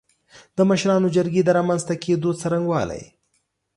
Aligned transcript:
د 0.57 0.59
مشرانو 0.69 1.07
جرګې 1.15 1.41
د 1.45 1.49
رامنځ 1.57 1.81
ته 1.87 1.93
کېدو 2.03 2.29
څرنګوالی 2.41 3.03